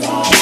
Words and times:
today. 0.00 0.35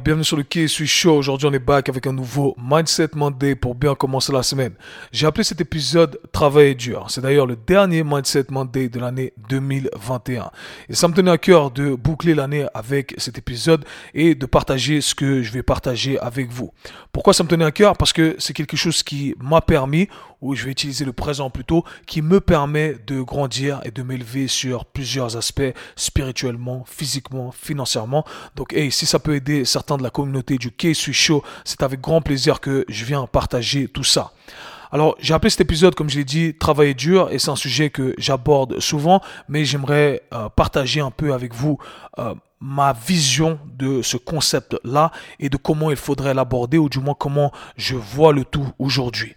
Bienvenue 0.00 0.24
sur 0.24 0.36
le 0.36 0.44
Quai 0.44 0.68
Suis 0.68 0.86
Show. 0.86 1.16
Aujourd'hui, 1.16 1.48
on 1.48 1.52
est 1.52 1.58
back 1.58 1.88
avec 1.88 2.06
un 2.06 2.12
nouveau 2.12 2.54
Mindset 2.62 3.10
Monday 3.14 3.54
pour 3.54 3.74
bien 3.74 3.94
commencer 3.94 4.32
la 4.32 4.42
semaine. 4.42 4.72
J'ai 5.10 5.26
appelé 5.26 5.42
cet 5.42 5.60
épisode 5.60 6.20
Travailler 6.30 6.74
dur. 6.74 7.06
C'est 7.08 7.20
d'ailleurs 7.20 7.46
le 7.46 7.56
dernier 7.56 8.04
Mindset 8.04 8.46
Monday 8.50 8.88
de 8.88 9.00
l'année 9.00 9.32
2021. 9.48 10.50
Et 10.88 10.94
ça 10.94 11.08
me 11.08 11.14
tenait 11.14 11.30
à 11.30 11.38
cœur 11.38 11.70
de 11.70 11.94
boucler 11.94 12.34
l'année 12.34 12.66
avec 12.74 13.14
cet 13.18 13.38
épisode 13.38 13.84
et 14.14 14.34
de 14.34 14.46
partager 14.46 15.00
ce 15.00 15.14
que 15.14 15.42
je 15.42 15.52
vais 15.52 15.62
partager 15.62 16.18
avec 16.20 16.50
vous. 16.50 16.72
Pourquoi 17.10 17.32
ça 17.32 17.42
me 17.42 17.48
tenait 17.48 17.64
à 17.64 17.72
cœur? 17.72 17.96
Parce 17.96 18.12
que 18.12 18.36
c'est 18.38 18.52
quelque 18.52 18.76
chose 18.76 19.02
qui 19.02 19.34
m'a 19.40 19.60
permis, 19.60 20.08
ou 20.40 20.54
je 20.54 20.64
vais 20.64 20.70
utiliser 20.70 21.04
le 21.04 21.12
présent 21.12 21.50
plutôt, 21.50 21.84
qui 22.06 22.22
me 22.22 22.40
permet 22.40 22.96
de 23.06 23.20
grandir 23.20 23.80
et 23.84 23.90
de 23.90 24.02
m'élever 24.02 24.48
sur 24.48 24.84
plusieurs 24.84 25.36
aspects 25.36 25.74
spirituellement, 25.96 26.84
physiquement, 26.86 27.50
financièrement. 27.50 28.24
Donc, 28.56 28.72
hey, 28.72 28.90
si 28.92 29.06
ça 29.06 29.18
peut 29.18 29.34
aider 29.34 29.64
certains 29.64 29.96
de 29.96 30.02
la 30.02 30.10
communauté 30.10 30.58
du 30.58 30.70
K-Suis 30.70 31.12
Show, 31.12 31.42
c'est 31.64 31.82
avec 31.82 32.00
grand 32.00 32.20
plaisir 32.20 32.60
que 32.60 32.84
je 32.88 33.04
viens 33.04 33.26
partager 33.26 33.88
tout 33.88 34.04
ça. 34.04 34.32
Alors, 34.90 35.16
j'ai 35.20 35.34
appelé 35.34 35.50
cet 35.50 35.60
épisode, 35.60 35.94
comme 35.94 36.08
je 36.08 36.16
l'ai 36.16 36.24
dit, 36.24 36.54
Travailler 36.54 36.94
dur, 36.94 37.28
et 37.30 37.38
c'est 37.38 37.50
un 37.50 37.56
sujet 37.56 37.90
que 37.90 38.14
j'aborde 38.16 38.80
souvent, 38.80 39.20
mais 39.48 39.64
j'aimerais 39.64 40.22
euh, 40.32 40.48
partager 40.48 41.00
un 41.00 41.10
peu 41.10 41.34
avec 41.34 41.52
vous 41.52 41.78
euh, 42.18 42.34
ma 42.60 42.94
vision 42.94 43.58
de 43.76 44.02
ce 44.02 44.16
concept-là 44.16 45.12
et 45.38 45.50
de 45.50 45.56
comment 45.56 45.90
il 45.90 45.96
faudrait 45.96 46.32
l'aborder, 46.32 46.78
ou 46.78 46.88
du 46.88 47.00
moins 47.00 47.14
comment 47.18 47.52
je 47.76 47.96
vois 47.96 48.32
le 48.32 48.44
tout 48.44 48.66
aujourd'hui. 48.78 49.34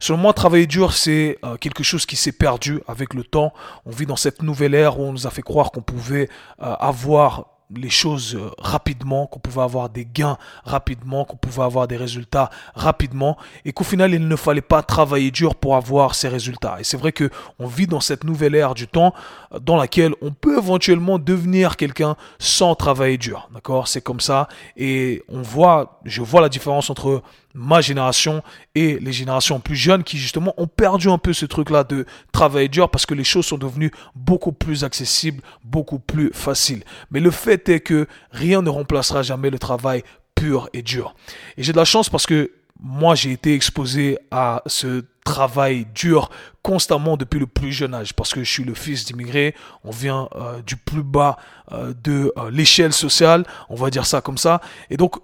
Selon 0.00 0.18
moi, 0.18 0.32
travailler 0.32 0.66
dur, 0.66 0.92
c'est 0.92 1.38
euh, 1.44 1.56
quelque 1.56 1.84
chose 1.84 2.06
qui 2.06 2.16
s'est 2.16 2.32
perdu 2.32 2.80
avec 2.88 3.14
le 3.14 3.22
temps. 3.22 3.52
On 3.86 3.90
vit 3.90 4.06
dans 4.06 4.16
cette 4.16 4.42
nouvelle 4.42 4.74
ère 4.74 4.98
où 4.98 5.04
on 5.04 5.12
nous 5.12 5.26
a 5.26 5.30
fait 5.30 5.42
croire 5.42 5.70
qu'on 5.70 5.82
pouvait 5.82 6.28
avoir 6.58 7.44
les 7.74 7.90
choses 7.90 8.34
euh, 8.34 8.50
rapidement, 8.58 9.26
qu'on 9.26 9.38
pouvait 9.38 9.62
avoir 9.62 9.88
des 9.88 10.04
gains 10.04 10.38
rapidement, 10.64 11.24
qu'on 11.24 11.36
pouvait 11.36 11.62
avoir 11.62 11.86
des 11.86 11.96
résultats 11.96 12.50
rapidement, 12.74 13.36
et 13.64 13.72
qu'au 13.72 13.84
final 13.84 14.12
il 14.12 14.26
ne 14.26 14.36
fallait 14.36 14.60
pas 14.60 14.82
travailler 14.82 15.30
dur 15.30 15.54
pour 15.54 15.76
avoir 15.76 16.14
ces 16.14 16.28
résultats. 16.28 16.76
Et 16.80 16.84
c'est 16.84 16.96
vrai 16.96 17.12
que 17.12 17.30
on 17.58 17.66
vit 17.66 17.86
dans 17.86 18.00
cette 18.00 18.24
nouvelle 18.24 18.54
ère 18.54 18.74
du 18.74 18.86
temps 18.86 19.14
euh, 19.52 19.58
dans 19.58 19.76
laquelle 19.76 20.14
on 20.22 20.32
peut 20.32 20.58
éventuellement 20.58 21.18
devenir 21.18 21.76
quelqu'un 21.76 22.16
sans 22.38 22.74
travailler 22.74 23.18
dur. 23.18 23.48
D'accord, 23.54 23.88
c'est 23.88 24.02
comme 24.02 24.20
ça, 24.20 24.48
et 24.76 25.22
on 25.28 25.42
voit, 25.42 26.00
je 26.04 26.22
vois 26.22 26.40
la 26.40 26.48
différence 26.48 26.90
entre 26.90 27.22
ma 27.54 27.80
génération 27.80 28.42
et 28.74 28.98
les 28.98 29.12
générations 29.12 29.60
plus 29.60 29.76
jeunes 29.76 30.04
qui 30.04 30.18
justement 30.18 30.54
ont 30.56 30.66
perdu 30.66 31.08
un 31.08 31.18
peu 31.18 31.32
ce 31.32 31.46
truc-là 31.46 31.84
de 31.84 32.06
travailler 32.32 32.68
dur 32.68 32.90
parce 32.90 33.06
que 33.06 33.14
les 33.14 33.24
choses 33.24 33.46
sont 33.46 33.58
devenues 33.58 33.90
beaucoup 34.14 34.52
plus 34.52 34.84
accessibles, 34.84 35.42
beaucoup 35.64 35.98
plus 35.98 36.30
faciles. 36.32 36.84
Mais 37.10 37.20
le 37.20 37.30
fait 37.30 37.68
est 37.68 37.80
que 37.80 38.06
rien 38.30 38.62
ne 38.62 38.70
remplacera 38.70 39.22
jamais 39.22 39.50
le 39.50 39.58
travail 39.58 40.02
pur 40.34 40.68
et 40.72 40.82
dur. 40.82 41.14
Et 41.56 41.62
j'ai 41.62 41.72
de 41.72 41.76
la 41.76 41.84
chance 41.84 42.08
parce 42.08 42.26
que 42.26 42.52
moi 42.82 43.14
j'ai 43.14 43.32
été 43.32 43.54
exposé 43.54 44.18
à 44.30 44.62
ce 44.66 45.04
travail 45.24 45.86
dur 45.94 46.30
constamment 46.62 47.16
depuis 47.16 47.38
le 47.38 47.46
plus 47.46 47.72
jeune 47.72 47.94
âge 47.94 48.14
parce 48.14 48.32
que 48.32 48.42
je 48.42 48.50
suis 48.50 48.64
le 48.64 48.74
fils 48.74 49.04
d'immigrés, 49.04 49.54
on 49.84 49.90
vient 49.90 50.28
euh, 50.34 50.62
du 50.62 50.76
plus 50.76 51.02
bas 51.02 51.36
euh, 51.72 51.92
de 52.02 52.32
euh, 52.36 52.50
l'échelle 52.50 52.92
sociale, 52.92 53.44
on 53.68 53.74
va 53.74 53.90
dire 53.90 54.06
ça 54.06 54.20
comme 54.20 54.38
ça. 54.38 54.60
Et 54.88 54.96
donc 54.96 55.16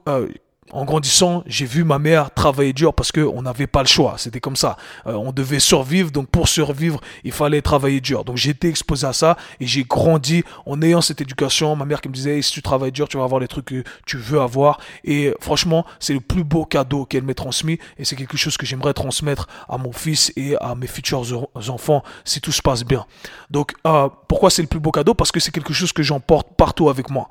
en 0.72 0.84
grandissant, 0.84 1.44
j'ai 1.46 1.66
vu 1.66 1.84
ma 1.84 1.98
mère 1.98 2.32
travailler 2.32 2.72
dur 2.72 2.92
parce 2.94 3.12
qu'on 3.12 3.42
n'avait 3.42 3.66
pas 3.66 3.82
le 3.82 3.88
choix. 3.88 4.14
C'était 4.18 4.40
comme 4.40 4.56
ça. 4.56 4.76
Euh, 5.06 5.12
on 5.12 5.32
devait 5.32 5.60
survivre, 5.60 6.10
donc 6.10 6.28
pour 6.28 6.48
survivre, 6.48 7.00
il 7.24 7.32
fallait 7.32 7.62
travailler 7.62 8.00
dur. 8.00 8.24
Donc 8.24 8.36
été 8.46 8.68
exposé 8.68 9.06
à 9.06 9.12
ça 9.12 9.36
et 9.60 9.66
j'ai 9.66 9.84
grandi 9.84 10.44
en 10.66 10.80
ayant 10.82 11.00
cette 11.00 11.20
éducation. 11.20 11.74
Ma 11.76 11.84
mère 11.84 12.00
qui 12.00 12.08
me 12.08 12.14
disait, 12.14 12.40
si 12.42 12.52
tu 12.52 12.62
travailles 12.62 12.92
dur, 12.92 13.08
tu 13.08 13.16
vas 13.16 13.24
avoir 13.24 13.40
les 13.40 13.48
trucs 13.48 13.66
que 13.66 13.84
tu 14.06 14.16
veux 14.16 14.40
avoir. 14.40 14.78
Et 15.04 15.34
franchement, 15.40 15.84
c'est 16.00 16.14
le 16.14 16.20
plus 16.20 16.44
beau 16.44 16.64
cadeau 16.64 17.04
qu'elle 17.04 17.24
m'ait 17.24 17.34
transmis 17.34 17.78
et 17.98 18.04
c'est 18.04 18.16
quelque 18.16 18.36
chose 18.36 18.56
que 18.56 18.66
j'aimerais 18.66 18.94
transmettre 18.94 19.48
à 19.68 19.78
mon 19.78 19.92
fils 19.92 20.32
et 20.36 20.56
à 20.60 20.74
mes 20.74 20.86
futurs 20.86 21.24
enfants 21.68 22.02
si 22.24 22.40
tout 22.40 22.52
se 22.52 22.62
passe 22.62 22.84
bien. 22.84 23.06
Donc 23.50 23.74
euh, 23.86 24.08
pourquoi 24.28 24.50
c'est 24.50 24.62
le 24.62 24.68
plus 24.68 24.80
beau 24.80 24.90
cadeau? 24.90 25.14
Parce 25.14 25.32
que 25.32 25.40
c'est 25.40 25.52
quelque 25.52 25.72
chose 25.72 25.92
que 25.92 26.02
j'emporte 26.02 26.48
partout 26.56 26.88
avec 26.88 27.10
moi. 27.10 27.28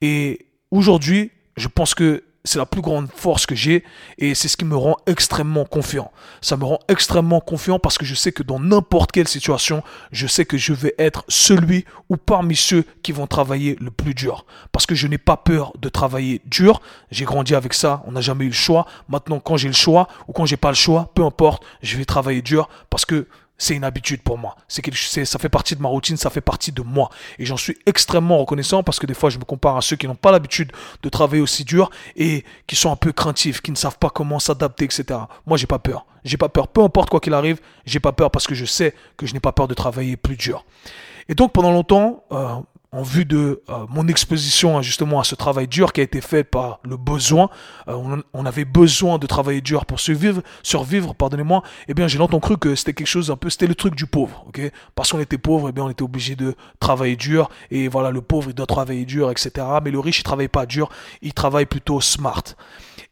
Et 0.00 0.46
aujourd'hui, 0.70 1.30
je 1.56 1.68
pense 1.68 1.94
que 1.94 2.22
c'est 2.48 2.58
la 2.58 2.66
plus 2.66 2.80
grande 2.80 3.08
force 3.14 3.44
que 3.44 3.54
j'ai 3.54 3.84
et 4.16 4.34
c'est 4.34 4.48
ce 4.48 4.56
qui 4.56 4.64
me 4.64 4.76
rend 4.76 4.96
extrêmement 5.06 5.64
confiant. 5.66 6.10
Ça 6.40 6.56
me 6.56 6.64
rend 6.64 6.78
extrêmement 6.88 7.40
confiant 7.40 7.78
parce 7.78 7.98
que 7.98 8.06
je 8.06 8.14
sais 8.14 8.32
que 8.32 8.42
dans 8.42 8.58
n'importe 8.58 9.12
quelle 9.12 9.28
situation, 9.28 9.82
je 10.12 10.26
sais 10.26 10.46
que 10.46 10.56
je 10.56 10.72
vais 10.72 10.94
être 10.98 11.24
celui 11.28 11.84
ou 12.08 12.16
parmi 12.16 12.56
ceux 12.56 12.84
qui 13.02 13.12
vont 13.12 13.26
travailler 13.26 13.76
le 13.80 13.90
plus 13.90 14.14
dur. 14.14 14.46
Parce 14.72 14.86
que 14.86 14.94
je 14.94 15.06
n'ai 15.06 15.18
pas 15.18 15.36
peur 15.36 15.72
de 15.78 15.90
travailler 15.90 16.40
dur. 16.46 16.80
J'ai 17.10 17.26
grandi 17.26 17.54
avec 17.54 17.74
ça, 17.74 18.02
on 18.06 18.12
n'a 18.12 18.22
jamais 18.22 18.46
eu 18.46 18.48
le 18.48 18.54
choix. 18.54 18.86
Maintenant, 19.08 19.40
quand 19.40 19.58
j'ai 19.58 19.68
le 19.68 19.74
choix 19.74 20.08
ou 20.26 20.32
quand 20.32 20.46
j'ai 20.46 20.56
pas 20.56 20.70
le 20.70 20.74
choix, 20.74 21.12
peu 21.14 21.24
importe, 21.24 21.62
je 21.82 21.98
vais 21.98 22.06
travailler 22.06 22.40
dur 22.40 22.70
parce 22.88 23.04
que 23.04 23.26
c'est 23.58 23.74
une 23.74 23.84
habitude 23.84 24.22
pour 24.22 24.38
moi. 24.38 24.56
C'est 24.68 25.24
ça 25.24 25.38
fait 25.38 25.48
partie 25.48 25.74
de 25.74 25.82
ma 25.82 25.88
routine, 25.88 26.16
ça 26.16 26.30
fait 26.30 26.40
partie 26.40 26.70
de 26.70 26.82
moi. 26.82 27.10
Et 27.38 27.44
j'en 27.44 27.56
suis 27.56 27.76
extrêmement 27.86 28.38
reconnaissant 28.38 28.84
parce 28.84 29.00
que 29.00 29.06
des 29.06 29.14
fois, 29.14 29.30
je 29.30 29.38
me 29.38 29.44
compare 29.44 29.76
à 29.76 29.82
ceux 29.82 29.96
qui 29.96 30.06
n'ont 30.06 30.14
pas 30.14 30.30
l'habitude 30.30 30.72
de 31.02 31.08
travailler 31.08 31.42
aussi 31.42 31.64
dur 31.64 31.90
et 32.16 32.44
qui 32.68 32.76
sont 32.76 32.92
un 32.92 32.96
peu 32.96 33.12
craintifs, 33.12 33.60
qui 33.60 33.72
ne 33.72 33.76
savent 33.76 33.98
pas 33.98 34.10
comment 34.10 34.38
s'adapter, 34.38 34.84
etc. 34.84 35.04
Moi, 35.44 35.58
j'ai 35.58 35.66
pas 35.66 35.80
peur. 35.80 36.06
J'ai 36.24 36.36
pas 36.36 36.48
peur. 36.48 36.68
Peu 36.68 36.82
importe 36.82 37.10
quoi 37.10 37.20
qu'il 37.20 37.34
arrive, 37.34 37.60
j'ai 37.84 38.00
pas 38.00 38.12
peur 38.12 38.30
parce 38.30 38.46
que 38.46 38.54
je 38.54 38.64
sais 38.64 38.94
que 39.16 39.26
je 39.26 39.34
n'ai 39.34 39.40
pas 39.40 39.52
peur 39.52 39.66
de 39.66 39.74
travailler 39.74 40.16
plus 40.16 40.36
dur. 40.36 40.64
Et 41.28 41.34
donc, 41.34 41.52
pendant 41.52 41.72
longtemps, 41.72 42.24
euh, 42.32 42.56
en 42.90 43.02
vue 43.02 43.24
de 43.24 43.62
euh, 43.68 43.86
mon 43.90 44.08
exposition 44.08 44.80
justement 44.80 45.20
à 45.20 45.24
ce 45.24 45.34
travail 45.34 45.68
dur 45.68 45.92
qui 45.92 46.00
a 46.00 46.04
été 46.04 46.20
fait 46.20 46.42
par 46.42 46.80
le 46.84 46.96
besoin, 46.96 47.50
euh, 47.88 48.22
on, 48.32 48.46
avait 48.46 48.64
besoin 48.64 49.18
de 49.18 49.26
travailler 49.26 49.60
dur 49.60 49.84
pour 49.84 50.00
survivre, 50.00 50.42
survivre, 50.62 51.14
pardonnez-moi, 51.14 51.62
eh 51.88 51.94
bien 51.94 52.08
j'ai 52.08 52.18
longtemps 52.18 52.40
cru 52.40 52.56
que 52.56 52.74
c'était 52.74 52.94
quelque 52.94 53.06
chose 53.06 53.30
un 53.30 53.36
peu, 53.36 53.50
c'était 53.50 53.66
le 53.66 53.74
truc 53.74 53.94
du 53.94 54.06
pauvre, 54.06 54.44
ok? 54.48 54.60
Parce 54.94 55.12
qu'on 55.12 55.20
était 55.20 55.36
pauvre, 55.36 55.68
eh 55.68 55.72
bien 55.72 55.84
on 55.84 55.90
était 55.90 56.02
obligé 56.02 56.34
de 56.34 56.54
travailler 56.80 57.16
dur, 57.16 57.50
et 57.70 57.88
voilà, 57.88 58.10
le 58.10 58.22
pauvre 58.22 58.48
il 58.50 58.54
doit 58.54 58.66
travailler 58.66 59.04
dur, 59.04 59.30
etc. 59.30 59.66
Mais 59.84 59.90
le 59.90 59.98
riche 59.98 60.20
il 60.20 60.24
travaille 60.24 60.48
pas 60.48 60.64
dur, 60.64 60.88
il 61.20 61.34
travaille 61.34 61.66
plutôt 61.66 62.00
smart. 62.00 62.44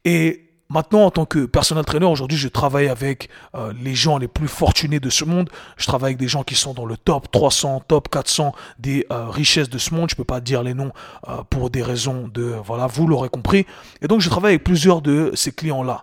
Et 0.07 0.46
Maintenant, 0.69 1.05
en 1.05 1.11
tant 1.13 1.27
que 1.27 1.47
personnel 1.47 1.85
trainer, 1.85 2.07
aujourd'hui, 2.07 2.37
je 2.37 2.49
travaille 2.49 2.89
avec 2.89 3.29
euh, 3.55 3.73
les 3.81 3.95
gens 3.95 4.19
les 4.19 4.27
plus 4.27 4.49
fortunés 4.49 4.99
de 4.99 5.11
ce 5.11 5.25
monde. 5.25 5.49
Je 5.77 5.87
travaille 5.87 6.09
avec 6.09 6.19
des 6.19 6.27
gens 6.27 6.43
qui 6.43 6.57
sont 6.57 6.75
dans 6.75 6.87
le 6.87 6.97
top 6.97 7.31
300, 7.31 7.85
top 7.87 8.09
400 8.09 8.53
des 8.79 9.07
euh, 9.13 9.29
richesses 9.29 9.71
de 9.71 9.79
ce 9.79 9.95
monde. 9.95 10.11
Je 10.11 10.17
peux 10.17 10.25
pas 10.25 10.41
dire 10.41 10.65
les 10.65 10.75
noms 10.75 10.93
euh, 11.29 11.43
pour 11.49 11.71
des 11.71 11.83
raisons 11.83 12.29
de, 12.33 12.55
voilà, 12.65 12.89
vous 12.89 13.07
l'aurez 13.07 13.29
compris. 13.29 13.65
Et 14.03 14.09
donc, 14.09 14.21
je 14.21 14.29
travaille 14.29 14.55
avec 14.55 14.65
plusieurs 14.65 15.03
de 15.03 15.31
ces 15.35 15.53
clients-là. 15.53 16.03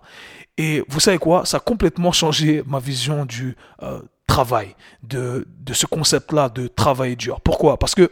Et 0.56 0.82
vous 0.88 1.00
savez 1.00 1.18
quoi? 1.18 1.44
Ça 1.44 1.58
a 1.58 1.60
complètement 1.60 2.12
changé 2.12 2.62
ma 2.66 2.78
vision 2.78 3.26
du 3.26 3.56
travail, 4.26 4.76
de, 5.02 5.46
de 5.60 5.72
ce 5.74 5.84
concept-là 5.84 6.48
de 6.48 6.68
travail 6.68 7.16
dur. 7.16 7.40
Pourquoi? 7.40 7.76
Parce 7.76 7.94
que 7.94 8.10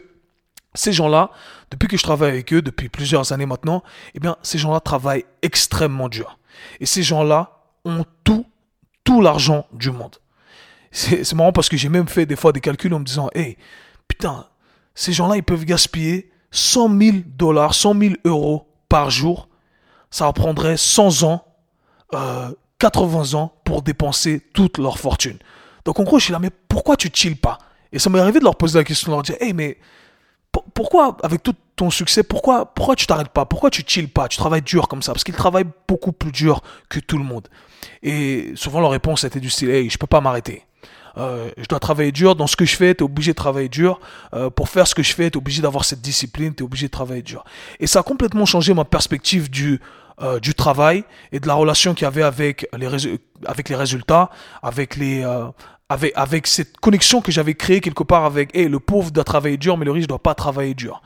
ces 0.75 0.93
gens-là, 0.93 1.31
depuis 1.71 1.87
que 1.87 1.97
je 1.97 2.03
travaille 2.03 2.31
avec 2.31 2.53
eux, 2.53 2.61
depuis 2.61 2.89
plusieurs 2.89 3.31
années 3.31 3.45
maintenant, 3.45 3.83
eh 4.15 4.19
bien, 4.19 4.37
ces 4.41 4.57
gens-là 4.57 4.79
travaillent 4.79 5.25
extrêmement 5.41 6.09
dur. 6.09 6.39
Et 6.79 6.85
ces 6.85 7.03
gens-là 7.03 7.59
ont 7.85 8.05
tout, 8.23 8.45
tout 9.03 9.21
l'argent 9.21 9.65
du 9.73 9.91
monde. 9.91 10.17
C'est 10.91 11.33
marrant 11.33 11.51
parce 11.51 11.69
que 11.69 11.77
j'ai 11.77 11.89
même 11.89 12.07
fait 12.07 12.25
des 12.25 12.35
fois 12.35 12.51
des 12.51 12.61
calculs 12.61 12.93
en 12.93 12.99
me 12.99 13.05
disant, 13.05 13.29
hey, 13.33 13.57
putain, 14.07 14.45
ces 14.93 15.11
gens-là, 15.11 15.37
ils 15.37 15.43
peuvent 15.43 15.65
gaspiller 15.65 16.31
100 16.51 16.99
000 16.99 17.17
dollars, 17.25 17.73
100 17.73 17.99
000 17.99 18.13
euros 18.25 18.67
par 18.89 19.09
jour. 19.09 19.49
Ça 20.11 20.31
prendrait 20.33 20.77
100 20.77 21.23
ans, 21.23 21.45
80 22.11 23.33
euh, 23.33 23.37
ans 23.37 23.53
pour 23.63 23.81
dépenser 23.81 24.39
toute 24.53 24.77
leur 24.77 24.99
fortune. 24.99 25.39
Donc 25.85 25.99
en 25.99 26.03
gros, 26.03 26.19
je 26.19 26.25
suis 26.25 26.33
là, 26.33 26.39
mais 26.39 26.51
pourquoi 26.51 26.95
tu 26.95 27.09
chilles 27.11 27.35
pas? 27.35 27.57
Et 27.91 27.97
ça 27.97 28.11
m'est 28.11 28.19
arrivé 28.19 28.39
de 28.39 28.43
leur 28.43 28.55
poser 28.55 28.77
la 28.77 28.83
question, 28.83 29.11
de 29.11 29.15
leur 29.15 29.23
dire, 29.23 29.35
hey, 29.39 29.53
mais 29.53 29.79
pourquoi, 30.73 31.17
avec 31.23 31.43
tout 31.43 31.55
ton 31.75 31.89
succès, 31.89 32.23
pourquoi, 32.23 32.65
pourquoi 32.73 32.95
tu 32.95 33.07
t'arrêtes 33.07 33.29
pas? 33.29 33.45
Pourquoi 33.45 33.69
tu 33.69 33.83
chilles 33.85 34.07
pas? 34.07 34.27
Tu 34.27 34.37
travailles 34.37 34.61
dur 34.61 34.87
comme 34.87 35.01
ça? 35.01 35.11
Parce 35.11 35.23
qu'ils 35.23 35.35
travaillent 35.35 35.69
beaucoup 35.87 36.11
plus 36.11 36.31
dur 36.31 36.61
que 36.89 36.99
tout 36.99 37.17
le 37.17 37.23
monde. 37.23 37.47
Et 38.01 38.51
souvent, 38.55 38.79
leur 38.79 38.91
réponse 38.91 39.23
était 39.23 39.39
du 39.39 39.49
style 39.49 39.69
Hey, 39.69 39.89
je 39.89 39.97
peux 39.97 40.07
pas 40.07 40.21
m'arrêter. 40.21 40.63
Euh, 41.17 41.51
je 41.57 41.65
dois 41.65 41.79
travailler 41.79 42.11
dur 42.11 42.35
dans 42.35 42.47
ce 42.47 42.55
que 42.55 42.65
je 42.65 42.75
fais, 42.75 42.95
tu 42.95 43.03
es 43.03 43.03
obligé 43.03 43.31
de 43.31 43.35
travailler 43.35 43.69
dur. 43.69 43.99
Euh, 44.33 44.49
pour 44.49 44.69
faire 44.69 44.87
ce 44.87 44.95
que 44.95 45.03
je 45.03 45.13
fais, 45.13 45.29
tu 45.29 45.35
es 45.35 45.37
obligé 45.37 45.61
d'avoir 45.61 45.85
cette 45.85 46.01
discipline, 46.01 46.53
tu 46.55 46.63
es 46.63 46.65
obligé 46.65 46.87
de 46.87 46.91
travailler 46.91 47.21
dur. 47.21 47.43
Et 47.79 47.87
ça 47.87 47.99
a 47.99 48.03
complètement 48.03 48.45
changé 48.45 48.73
ma 48.73 48.85
perspective 48.85 49.49
du, 49.49 49.79
euh, 50.21 50.39
du 50.39 50.53
travail 50.53 51.03
et 51.31 51.39
de 51.39 51.47
la 51.47 51.53
relation 51.53 51.93
qu'il 51.93 52.03
y 52.03 52.07
avait 52.07 52.23
avec 52.23 52.67
les, 52.77 52.87
avec 53.45 53.69
les 53.69 53.75
résultats, 53.75 54.29
avec 54.61 54.95
les, 54.95 55.23
avec, 55.89 56.13
avec 56.15 56.47
cette 56.47 56.77
connexion 56.77 57.21
que 57.21 57.31
j'avais 57.31 57.55
créée 57.55 57.81
quelque 57.81 58.03
part 58.03 58.25
avec 58.25 58.55
hey, 58.55 58.67
le 58.67 58.79
pauvre 58.79 59.11
doit 59.11 59.23
travailler 59.23 59.57
dur, 59.57 59.77
mais 59.77 59.85
le 59.85 59.91
riche 59.91 60.03
ne 60.03 60.07
doit 60.07 60.19
pas 60.19 60.35
travailler 60.35 60.73
dur. 60.73 61.01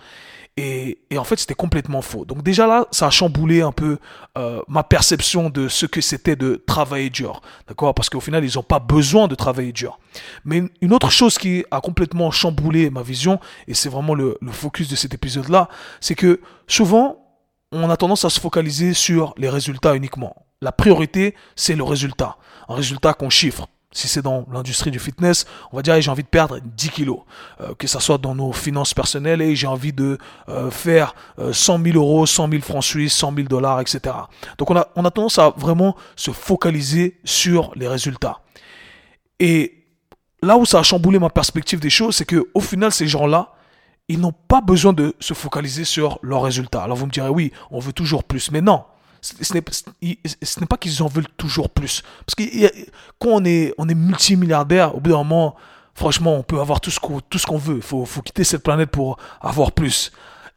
Et, 0.60 0.98
en 1.16 1.24
fait, 1.24 1.38
c'était 1.38 1.54
complètement 1.54 2.02
faux. 2.02 2.26
Donc 2.26 2.42
déjà 2.42 2.66
là, 2.66 2.88
ça 2.90 3.08
a 3.08 3.10
chamboulé 3.12 3.62
un 3.62 3.72
peu 3.72 4.00
euh, 4.40 4.60
ma 4.68 4.82
perception 4.82 5.52
de 5.52 5.68
ce 5.68 5.86
que 5.86 6.02
c'était 6.02 6.36
de 6.36 6.64
travailler 6.66 7.12
dur. 7.12 7.42
D'accord? 7.68 7.94
Parce 7.94 8.10
qu'au 8.10 8.20
final, 8.20 8.44
ils 8.44 8.56
n'ont 8.56 8.64
pas 8.64 8.80
besoin 8.80 9.28
de 9.28 9.36
travailler 9.36 9.72
dur. 9.72 10.00
Mais 10.46 10.64
une 10.82 10.94
autre 10.94 11.12
chose 11.12 11.38
qui 11.38 11.64
a 11.70 11.80
complètement 11.80 12.32
chamboulé 12.32 12.90
ma 12.90 13.04
vision, 13.04 13.40
et 13.68 13.76
c'est 13.76 13.90
vraiment 13.90 14.16
le, 14.16 14.36
le 14.42 14.52
focus 14.52 14.90
de 14.90 14.96
cet 14.96 15.14
épisode-là, 15.14 15.70
c'est 16.02 16.16
que 16.16 16.42
souvent, 16.66 17.27
on 17.72 17.90
a 17.90 17.98
tendance 17.98 18.26
à 18.26 18.30
se 18.30 18.40
focaliser 18.40 18.94
sur 18.94 19.34
les 19.38 19.50
résultats 19.50 19.96
uniquement. 19.96 20.36
La 20.62 20.72
priorité, 20.72 21.36
c'est 21.56 21.76
le 21.76 21.84
résultat. 21.84 22.38
Un 22.70 22.76
résultat 22.76 23.14
qu'on 23.14 23.30
chiffre 23.30 23.68
si 23.92 24.08
c'est 24.08 24.22
dans 24.22 24.46
l'industrie 24.52 24.92
du 24.92 25.00
fitness, 25.00 25.46
on 25.72 25.78
va 25.78 25.82
dire 25.82 26.00
j'ai 26.00 26.12
envie 26.12 26.24
de 26.24 26.28
perdre 26.28 26.60
10 26.60 26.90
kilos, 26.90 27.20
euh, 27.62 27.74
que 27.74 27.88
ça 27.88 28.00
soit 28.00 28.18
dans 28.18 28.36
nos 28.36 28.52
finances 28.52 28.94
personnelles 28.94 29.42
et 29.42 29.56
j'ai 29.56 29.68
envie 29.68 29.94
de 29.94 30.18
euh, 30.50 30.70
faire 30.70 31.16
100 31.52 31.80
euh, 31.80 31.84
000 31.92 31.98
euros, 31.98 32.26
100 32.26 32.50
000 32.50 32.62
francs 32.62 32.84
suisses, 32.84 33.14
100 33.14 33.34
000 33.36 33.48
dollars, 33.48 33.82
etc. 33.82 34.16
Donc 34.58 34.70
on 34.70 34.76
a, 34.76 34.88
on 34.96 35.06
a 35.06 35.12
tendance 35.12 35.40
à 35.40 35.50
vraiment 35.58 35.96
se 36.16 36.32
focaliser 36.32 37.18
sur 37.24 37.72
les 37.76 37.88
résultats. 37.88 38.42
Et 39.40 39.86
là 40.44 40.58
où 40.58 40.66
ça 40.66 40.80
a 40.80 40.84
chamboulé 40.84 41.18
ma 41.18 41.30
perspective 41.30 41.80
des 41.80 41.90
choses, 41.90 42.18
c'est 42.18 42.26
que 42.26 42.48
au 42.54 42.62
final 42.62 42.92
ces 42.92 43.08
gens-là, 43.08 43.54
ils 44.08 44.20
n'ont 44.20 44.34
pas 44.34 44.62
besoin 44.62 44.94
de 44.94 45.16
se 45.20 45.34
focaliser 45.34 45.84
sur 45.84 46.20
leurs 46.22 46.44
résultats. 46.44 46.84
Alors 46.84 46.98
vous 46.98 47.06
me 47.06 47.12
direz 47.12 47.30
oui, 47.30 47.52
on 47.72 47.80
veut 47.80 47.94
toujours 47.94 48.24
plus, 48.24 48.52
mais 48.52 48.62
non 48.62 48.84
ce 49.22 49.54
n'est 49.54 50.68
pas 50.68 50.78
qu'ils 50.78 51.04
en 51.04 51.08
veulent 51.08 51.28
toujours 51.38 51.70
plus. 51.70 52.04
Parce 52.26 52.36
que 52.36 52.44
quand 53.20 53.30
on 53.30 53.46
est, 53.46 53.74
on 53.78 53.90
est 53.90 53.96
multimilliardaire, 53.96 54.96
au 54.96 55.00
bout 55.00 55.12
d'un 55.12 55.18
moment, 55.18 55.56
franchement, 55.94 56.36
on 56.36 56.44
peut 56.44 56.60
avoir 56.60 56.82
tout 56.82 56.92
ce 56.92 57.00
qu'on, 57.00 57.58
veut. 57.58 57.78
Il 57.78 57.82
faut, 57.82 58.06
faut 58.06 58.22
quitter 58.22 58.44
cette 58.44 58.64
planète 58.64 58.92
pour 58.92 59.18
avoir 59.42 59.72
plus. 59.72 60.12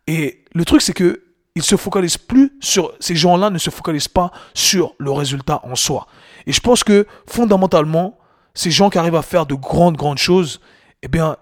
Et 0.06 0.44
le 0.52 0.64
truc, 0.64 0.82
c'est 0.82 0.92
que 0.92 1.24
ils 1.56 1.62
se 1.62 1.76
focalisent 1.76 2.18
plus 2.18 2.52
sur, 2.60 2.92
ces 3.00 3.16
gens-là 3.16 3.50
ne 3.50 3.58
se 3.58 3.70
focalisent 3.70 4.08
pas 4.08 4.30
sur 4.54 4.94
le 4.98 5.10
résultat 5.10 5.60
en 5.64 5.74
soi. 5.74 6.06
Et 6.46 6.52
je 6.52 6.60
pense 6.60 6.84
que 6.84 7.06
fondamentalement, 7.26 8.18
ces 8.54 8.70
gens 8.70 8.88
qui 8.88 8.98
arrivent 8.98 9.16
à 9.16 9.22
faire 9.22 9.46
de 9.46 9.54
grandes, 9.54 9.96
grandes 9.96 10.18
choses, 10.18 10.60
eh 11.02 11.08
bien, 11.08 11.36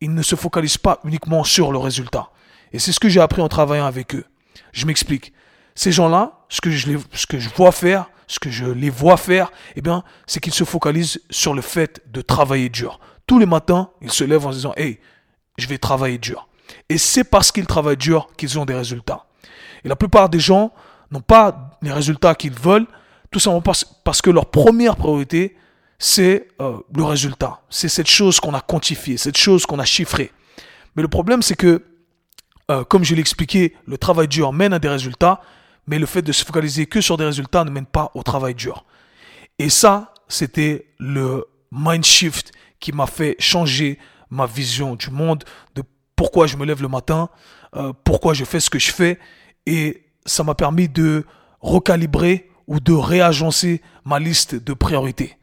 ils 0.00 0.14
ne 0.14 0.22
se 0.22 0.36
focalisent 0.36 0.78
pas 0.78 1.00
uniquement 1.04 1.44
sur 1.44 1.72
le 1.72 1.78
résultat. 1.78 2.30
Et 2.72 2.78
c'est 2.78 2.92
ce 2.92 3.00
que 3.00 3.08
j'ai 3.08 3.20
appris 3.20 3.42
en 3.42 3.48
travaillant 3.48 3.86
avec 3.86 4.14
eux. 4.14 4.24
Je 4.72 4.86
m'explique. 4.86 5.32
Ces 5.74 5.92
gens-là, 5.92 6.44
ce 6.48 6.60
que 6.60 6.70
je 6.70 7.48
vois 7.50 7.72
faire, 7.72 8.10
ce 8.30 8.38
que 8.38 8.48
je 8.48 8.66
les 8.66 8.90
vois 8.90 9.16
faire, 9.16 9.50
eh 9.74 9.80
bien, 9.80 10.04
c'est 10.26 10.38
qu'ils 10.38 10.54
se 10.54 10.62
focalisent 10.62 11.20
sur 11.30 11.52
le 11.52 11.62
fait 11.62 12.00
de 12.12 12.20
travailler 12.20 12.68
dur. 12.68 13.00
Tous 13.26 13.40
les 13.40 13.46
matins, 13.46 13.90
ils 14.00 14.12
se 14.12 14.22
lèvent 14.22 14.46
en 14.46 14.52
se 14.52 14.56
disant, 14.56 14.72
hey, 14.76 15.00
je 15.58 15.66
vais 15.66 15.78
travailler 15.78 16.18
dur. 16.18 16.48
Et 16.88 16.96
c'est 16.96 17.24
parce 17.24 17.50
qu'ils 17.50 17.66
travaillent 17.66 17.96
dur 17.96 18.28
qu'ils 18.36 18.56
ont 18.58 18.64
des 18.64 18.74
résultats. 18.74 19.26
Et 19.84 19.88
la 19.88 19.96
plupart 19.96 20.28
des 20.28 20.38
gens 20.38 20.72
n'ont 21.10 21.20
pas 21.20 21.78
les 21.82 21.92
résultats 21.92 22.36
qu'ils 22.36 22.54
veulent, 22.54 22.86
tout 23.32 23.40
simplement 23.40 23.62
parce, 24.04 24.22
que 24.22 24.30
leur 24.30 24.46
première 24.46 24.94
priorité, 24.94 25.56
c'est 26.00 26.48
euh, 26.62 26.78
le 26.96 27.04
résultat. 27.04 27.60
C'est 27.68 27.90
cette 27.90 28.08
chose 28.08 28.40
qu'on 28.40 28.54
a 28.54 28.62
quantifiée, 28.62 29.18
cette 29.18 29.36
chose 29.36 29.66
qu'on 29.66 29.78
a 29.78 29.84
chiffrée. 29.84 30.32
Mais 30.96 31.02
le 31.02 31.08
problème, 31.08 31.42
c'est 31.42 31.54
que, 31.54 31.84
euh, 32.70 32.82
comme 32.84 33.04
je 33.04 33.14
l'ai 33.14 33.20
expliqué, 33.20 33.76
le 33.86 33.98
travail 33.98 34.26
dur 34.26 34.52
mène 34.52 34.72
à 34.72 34.78
des 34.78 34.88
résultats, 34.88 35.42
mais 35.86 35.98
le 35.98 36.06
fait 36.06 36.22
de 36.22 36.32
se 36.32 36.42
focaliser 36.44 36.86
que 36.86 37.02
sur 37.02 37.18
des 37.18 37.26
résultats 37.26 37.64
ne 37.64 37.70
mène 37.70 37.84
pas 37.84 38.10
au 38.14 38.22
travail 38.22 38.54
dur. 38.54 38.86
Et 39.58 39.68
ça, 39.68 40.14
c'était 40.26 40.86
le 40.98 41.44
mind 41.70 42.04
shift 42.04 42.52
qui 42.80 42.92
m'a 42.92 43.06
fait 43.06 43.36
changer 43.38 43.98
ma 44.30 44.46
vision 44.46 44.96
du 44.96 45.10
monde, 45.10 45.44
de 45.74 45.82
pourquoi 46.16 46.46
je 46.46 46.56
me 46.56 46.64
lève 46.64 46.80
le 46.80 46.88
matin, 46.88 47.28
euh, 47.76 47.92
pourquoi 48.04 48.32
je 48.32 48.46
fais 48.46 48.60
ce 48.60 48.70
que 48.70 48.78
je 48.78 48.90
fais, 48.90 49.18
et 49.66 50.06
ça 50.24 50.44
m'a 50.44 50.54
permis 50.54 50.88
de 50.88 51.26
recalibrer 51.60 52.48
ou 52.66 52.80
de 52.80 52.94
réagencer 52.94 53.82
ma 54.06 54.18
liste 54.18 54.54
de 54.54 54.72
priorités. 54.72 55.36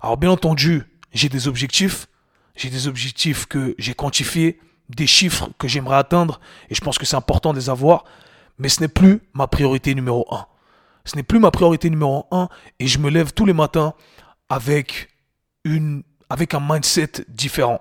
Alors 0.00 0.16
bien 0.16 0.30
entendu, 0.30 0.84
j'ai 1.12 1.28
des 1.28 1.48
objectifs, 1.48 2.08
j'ai 2.56 2.70
des 2.70 2.88
objectifs 2.88 3.46
que 3.46 3.74
j'ai 3.78 3.94
quantifiés, 3.94 4.60
des 4.88 5.06
chiffres 5.06 5.48
que 5.58 5.68
j'aimerais 5.68 5.96
atteindre, 5.96 6.40
et 6.70 6.74
je 6.74 6.80
pense 6.80 6.98
que 6.98 7.06
c'est 7.06 7.16
important 7.16 7.52
de 7.52 7.58
les 7.58 7.70
avoir, 7.70 8.04
mais 8.58 8.68
ce 8.68 8.80
n'est 8.80 8.88
plus 8.88 9.20
ma 9.32 9.46
priorité 9.46 9.94
numéro 9.94 10.26
un. 10.34 10.46
Ce 11.04 11.16
n'est 11.16 11.22
plus 11.22 11.38
ma 11.38 11.50
priorité 11.50 11.88
numéro 11.88 12.26
un 12.30 12.48
et 12.78 12.86
je 12.86 12.98
me 12.98 13.08
lève 13.08 13.32
tous 13.32 13.46
les 13.46 13.54
matins 13.54 13.94
avec, 14.50 15.08
une, 15.64 16.02
avec 16.28 16.54
un 16.54 16.60
mindset 16.60 17.24
différent. 17.28 17.80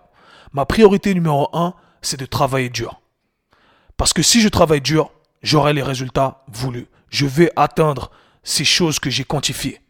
Ma 0.53 0.65
priorité 0.65 1.13
numéro 1.13 1.49
un, 1.53 1.73
c'est 2.01 2.19
de 2.19 2.25
travailler 2.25 2.69
dur. 2.69 3.01
Parce 3.97 4.13
que 4.13 4.21
si 4.21 4.39
je 4.39 4.47
travaille 4.47 4.81
dur, 4.81 5.11
j'aurai 5.41 5.73
les 5.73 5.83
résultats 5.83 6.45
voulus. 6.47 6.87
Je 7.09 7.25
vais 7.25 7.51
atteindre 7.55 8.11
ces 8.43 8.63
choses 8.63 8.99
que 8.99 9.09
j'ai 9.09 9.23
quantifiées. 9.23 9.81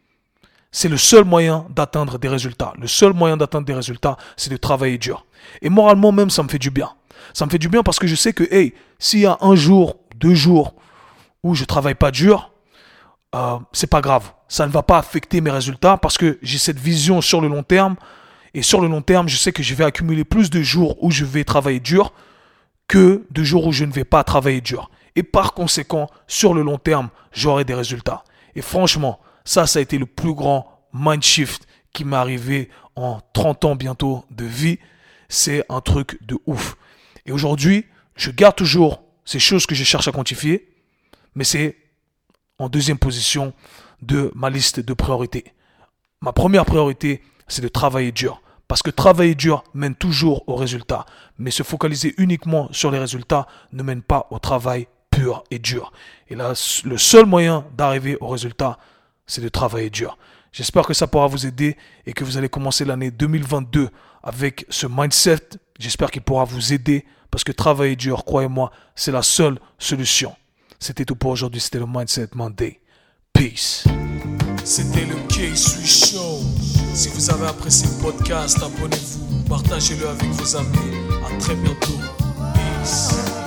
C'est 0.70 0.88
le 0.88 0.96
seul 0.96 1.24
moyen 1.24 1.66
d'atteindre 1.70 2.18
des 2.18 2.28
résultats. 2.28 2.74
Le 2.78 2.86
seul 2.86 3.12
moyen 3.12 3.36
d'atteindre 3.36 3.66
des 3.66 3.74
résultats, 3.74 4.16
c'est 4.36 4.50
de 4.50 4.56
travailler 4.56 4.98
dur. 4.98 5.24
Et 5.62 5.68
moralement 5.68 6.12
même, 6.12 6.30
ça 6.30 6.42
me 6.42 6.48
fait 6.48 6.58
du 6.58 6.70
bien. 6.70 6.90
Ça 7.32 7.46
me 7.46 7.50
fait 7.50 7.58
du 7.58 7.68
bien 7.68 7.82
parce 7.82 7.98
que 7.98 8.06
je 8.06 8.14
sais 8.14 8.32
que, 8.32 8.44
hey, 8.52 8.74
s'il 8.98 9.20
y 9.20 9.26
a 9.26 9.38
un 9.40 9.54
jour 9.54 9.96
deux 10.16 10.34
jours 10.34 10.74
où 11.42 11.54
je 11.54 11.64
travaille 11.64 11.94
pas 11.94 12.10
dur, 12.10 12.52
euh, 13.34 13.58
c'est 13.72 13.86
pas 13.86 14.00
grave. 14.00 14.32
Ça 14.48 14.66
ne 14.66 14.72
va 14.72 14.82
pas 14.82 14.98
affecter 14.98 15.40
mes 15.40 15.50
résultats 15.50 15.96
parce 15.96 16.18
que 16.18 16.38
j'ai 16.42 16.58
cette 16.58 16.78
vision 16.78 17.20
sur 17.20 17.40
le 17.40 17.48
long 17.48 17.62
terme. 17.62 17.96
Et 18.54 18.62
sur 18.62 18.80
le 18.80 18.88
long 18.88 19.02
terme, 19.02 19.28
je 19.28 19.36
sais 19.36 19.52
que 19.52 19.62
je 19.62 19.74
vais 19.74 19.84
accumuler 19.84 20.24
plus 20.24 20.50
de 20.50 20.62
jours 20.62 20.96
où 21.02 21.10
je 21.10 21.24
vais 21.24 21.44
travailler 21.44 21.80
dur 21.80 22.12
que 22.88 23.26
de 23.30 23.44
jours 23.44 23.66
où 23.66 23.72
je 23.72 23.84
ne 23.84 23.92
vais 23.92 24.04
pas 24.04 24.24
travailler 24.24 24.60
dur. 24.60 24.90
Et 25.16 25.22
par 25.22 25.52
conséquent, 25.52 26.08
sur 26.26 26.54
le 26.54 26.62
long 26.62 26.78
terme, 26.78 27.10
j'aurai 27.32 27.64
des 27.64 27.74
résultats. 27.74 28.24
Et 28.54 28.62
franchement, 28.62 29.20
ça, 29.48 29.66
ça 29.66 29.78
a 29.78 29.82
été 29.82 29.96
le 29.96 30.04
plus 30.04 30.34
grand 30.34 30.84
mind 30.92 31.22
shift 31.22 31.66
qui 31.94 32.04
m'est 32.04 32.18
arrivé 32.18 32.68
en 32.96 33.20
30 33.32 33.64
ans 33.64 33.76
bientôt 33.76 34.26
de 34.30 34.44
vie. 34.44 34.78
C'est 35.30 35.64
un 35.70 35.80
truc 35.80 36.18
de 36.26 36.36
ouf. 36.44 36.76
Et 37.24 37.32
aujourd'hui, 37.32 37.86
je 38.14 38.30
garde 38.30 38.56
toujours 38.56 39.02
ces 39.24 39.38
choses 39.38 39.64
que 39.64 39.74
je 39.74 39.84
cherche 39.84 40.06
à 40.06 40.12
quantifier, 40.12 40.68
mais 41.34 41.44
c'est 41.44 41.78
en 42.58 42.68
deuxième 42.68 42.98
position 42.98 43.54
de 44.02 44.30
ma 44.34 44.50
liste 44.50 44.80
de 44.80 44.92
priorités. 44.92 45.54
Ma 46.20 46.34
première 46.34 46.66
priorité, 46.66 47.22
c'est 47.46 47.62
de 47.62 47.68
travailler 47.68 48.12
dur. 48.12 48.42
Parce 48.68 48.82
que 48.82 48.90
travailler 48.90 49.34
dur 49.34 49.64
mène 49.72 49.94
toujours 49.94 50.46
au 50.46 50.56
résultat. 50.56 51.06
Mais 51.38 51.50
se 51.50 51.62
focaliser 51.62 52.14
uniquement 52.18 52.68
sur 52.70 52.90
les 52.90 52.98
résultats 52.98 53.46
ne 53.72 53.82
mène 53.82 54.02
pas 54.02 54.26
au 54.30 54.38
travail 54.40 54.88
pur 55.10 55.42
et 55.50 55.58
dur. 55.58 55.90
Et 56.28 56.34
là, 56.34 56.52
le 56.84 56.98
seul 56.98 57.24
moyen 57.24 57.64
d'arriver 57.78 58.18
au 58.20 58.28
résultat, 58.28 58.78
c'est 59.28 59.40
de 59.40 59.48
travailler 59.48 59.90
dur. 59.90 60.18
J'espère 60.50 60.86
que 60.86 60.94
ça 60.94 61.06
pourra 61.06 61.28
vous 61.28 61.46
aider 61.46 61.76
et 62.06 62.12
que 62.12 62.24
vous 62.24 62.36
allez 62.36 62.48
commencer 62.48 62.84
l'année 62.84 63.12
2022 63.12 63.90
avec 64.24 64.66
ce 64.68 64.88
mindset. 64.88 65.50
J'espère 65.78 66.10
qu'il 66.10 66.22
pourra 66.22 66.44
vous 66.44 66.72
aider 66.72 67.04
parce 67.30 67.44
que 67.44 67.52
travailler 67.52 67.94
dur, 67.94 68.24
croyez-moi, 68.24 68.72
c'est 68.96 69.12
la 69.12 69.22
seule 69.22 69.60
solution. 69.78 70.34
C'était 70.80 71.04
tout 71.04 71.16
pour 71.16 71.30
aujourd'hui. 71.30 71.60
C'était 71.60 71.78
le 71.78 71.86
Mindset 71.86 72.30
Monday. 72.34 72.80
Peace. 73.32 73.84
C'était 74.64 75.06
le 75.06 75.14
K-Swiss 75.28 76.12
Show. 76.12 76.40
Si 76.94 77.08
vous 77.08 77.30
avez 77.30 77.46
apprécié 77.46 77.88
le 77.88 78.02
podcast, 78.02 78.58
abonnez-vous, 78.62 79.44
partagez-le 79.48 80.08
avec 80.08 80.28
vos 80.30 80.56
amis. 80.56 80.78
À 81.24 81.38
très 81.38 81.54
bientôt. 81.56 81.98
Peace. 82.54 83.37